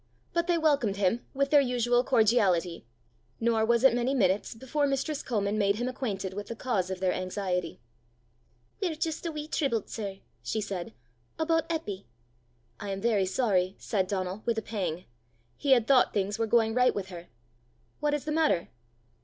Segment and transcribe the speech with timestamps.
[0.33, 2.87] But they welcomed him with their usual cordiality,
[3.39, 6.99] nor was it many minutes before mistress Comin made him acquainted with the cause of
[6.99, 7.79] their anxiety.
[8.81, 10.95] "We're jist a wee triblet, sir," she said,
[11.37, 12.07] "aboot Eppy!"
[12.79, 15.05] "I am very sorry," said Donal, with a pang:
[15.55, 17.27] he had thought things were going right with her.
[17.99, 18.69] "What is the matter?"